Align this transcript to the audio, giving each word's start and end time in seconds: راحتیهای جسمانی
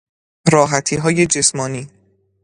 راحتیهای 0.47 1.25
جسمانی 1.27 1.87